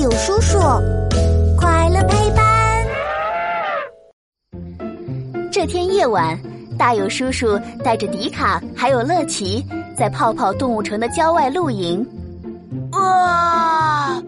[0.00, 0.58] 友叔叔，
[1.58, 2.86] 快乐陪伴。
[5.52, 6.40] 这天夜晚，
[6.78, 9.62] 大友叔叔带着迪卡还有乐奇，
[9.94, 12.02] 在泡泡动物城的郊外露营。
[12.92, 14.18] 哇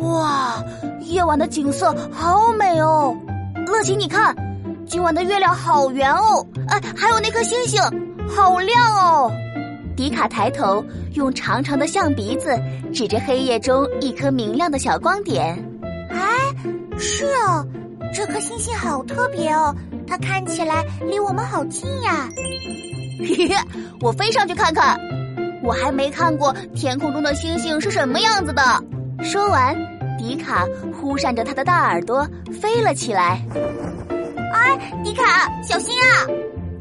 [0.00, 0.64] 哇，
[1.00, 3.14] 夜晚的景色好美哦！
[3.66, 4.34] 乐奇，你看，
[4.86, 7.82] 今晚的月亮好圆哦，哎，还有那颗星星，
[8.34, 9.30] 好亮哦！
[10.22, 10.84] 迪卡抬头，
[11.14, 12.56] 用长长的象鼻子
[12.92, 15.58] 指着黑夜中一颗明亮的小光点。
[16.10, 16.28] 哎，
[16.96, 17.66] 是哦，
[18.14, 19.74] 这颗星星好特别哦，
[20.06, 22.28] 它看起来离我们好近呀。
[23.18, 23.56] 嘿嘿，
[24.00, 24.96] 我飞上去看看。
[25.64, 28.62] 我还没看过天空中的星星是什么样子的。
[29.24, 29.76] 说完，
[30.18, 30.66] 迪卡
[31.00, 32.28] 忽扇着他的大耳朵
[32.60, 33.44] 飞了起来。
[34.52, 36.30] 哎，迪卡，小心啊！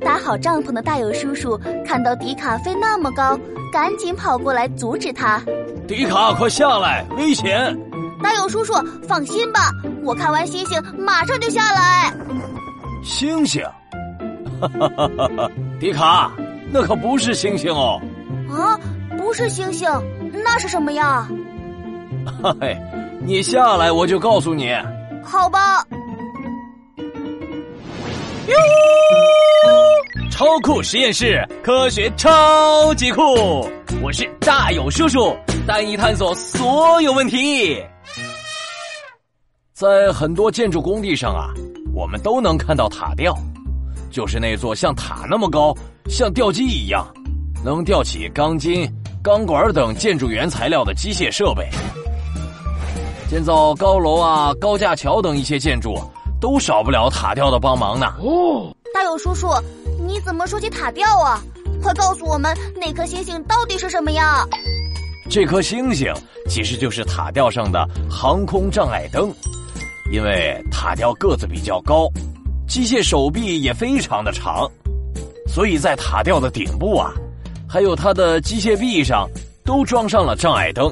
[0.03, 3.39] 搭好帐篷的大友叔叔看到迪卡飞那么高，
[3.71, 5.41] 赶紧跑过来阻止他。
[5.87, 7.77] 迪卡，快下来，危险！
[8.21, 8.73] 大友叔叔，
[9.07, 9.71] 放心吧，
[10.03, 12.13] 我看完星星马上就下来。
[13.03, 13.63] 星星？
[14.59, 15.51] 哈哈哈哈哈！
[15.79, 16.31] 迪卡，
[16.71, 17.99] 那可不是星星哦。
[18.49, 18.79] 啊，
[19.17, 19.89] 不是星星，
[20.43, 21.27] 那是什么呀？
[22.59, 22.77] 嘿，
[23.21, 24.71] 你下来我就告诉你。
[25.23, 25.83] 好吧。
[28.47, 28.55] 哟，
[30.51, 33.21] 超酷实验室，科学超级酷！
[34.03, 35.33] 我是大勇叔叔，
[35.65, 37.81] 带你探索所有问题。
[39.73, 41.47] 在很多建筑工地上啊，
[41.93, 43.33] 我们都能看到塔吊，
[44.09, 45.73] 就是那座像塔那么高，
[46.09, 47.07] 像吊机一样。
[47.63, 48.85] 能吊起钢筋、
[49.23, 51.65] 钢管等建筑原材料的机械设备，
[53.29, 55.97] 建造高楼啊、高架桥等一些建筑，
[56.41, 58.07] 都少不了塔吊的帮忙呢。
[58.19, 59.47] 哦，大勇叔叔，
[60.11, 61.41] 你怎么说起塔吊啊？
[61.81, 64.45] 快告诉我们，那颗星星到底是什么呀？
[65.29, 66.13] 这颗星星
[66.49, 69.33] 其实就是塔吊上的航空障碍灯，
[70.11, 72.09] 因为塔吊个子比较高，
[72.67, 74.69] 机械手臂也非常的长，
[75.47, 77.13] 所以在塔吊的顶部啊。
[77.69, 79.29] 还有它的机械臂上
[79.63, 80.91] 都装上了障碍灯，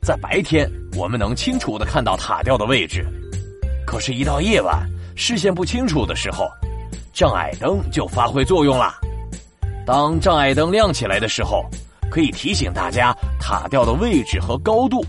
[0.00, 0.66] 在白天
[0.96, 3.06] 我们能清楚的看到塔吊的位置，
[3.86, 6.48] 可是，一到夜晚视线不清楚的时候，
[7.18, 8.94] 障碍灯就发挥作用了。
[9.84, 11.64] 当障碍灯亮起来的时候，
[12.08, 15.04] 可以提醒大家塔吊的位置和高度，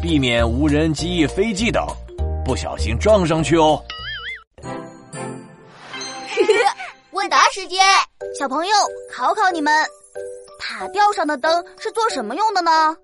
[0.00, 1.84] 避免无人机、飞机等
[2.44, 3.82] 不小心撞上去哦。
[7.10, 7.84] 问答时间。
[8.38, 8.72] 小朋友，
[9.12, 9.74] 考考你们，
[10.60, 12.96] 塔吊上的灯是做什么用的呢？